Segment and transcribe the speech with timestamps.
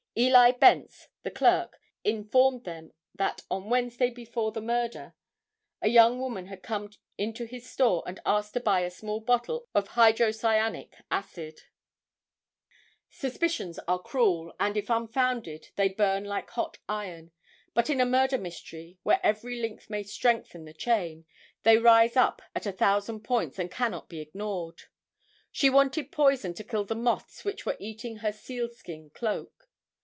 [0.17, 5.13] Eli Bence, the clerk, informed them that on Wednesday before the murder,
[5.81, 9.69] a young woman had come into his store and asked to buy a small bottle
[9.73, 11.61] of hydrocyanic acid.
[13.23, 16.49] [Illustration: THE BORDEN HOMESTEAD, FERRY STREET.] Suspicions are cruel, and if unfounded, they burn like
[16.49, 17.31] hot iron;
[17.73, 21.25] but in a murder mystery, where every link may strengthen the chain,
[21.63, 24.81] they rise up at a thousand points and cannot be ignored.
[25.53, 29.69] She wanted poison to kill the moths which were eating her seal skin cloak.